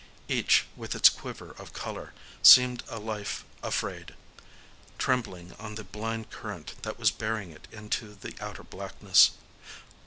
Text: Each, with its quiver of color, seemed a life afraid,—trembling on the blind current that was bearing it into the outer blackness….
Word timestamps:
Each, 0.27 0.65
with 0.75 0.95
its 0.95 1.09
quiver 1.09 1.51
of 1.59 1.73
color, 1.73 2.13
seemed 2.41 2.81
a 2.89 2.97
life 2.97 3.45
afraid,—trembling 3.61 5.53
on 5.59 5.75
the 5.75 5.83
blind 5.83 6.31
current 6.31 6.73
that 6.81 6.97
was 6.97 7.11
bearing 7.11 7.51
it 7.51 7.67
into 7.71 8.15
the 8.15 8.33
outer 8.43 8.63
blackness…. 8.63 9.29